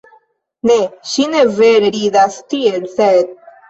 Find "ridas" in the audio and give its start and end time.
2.01-2.43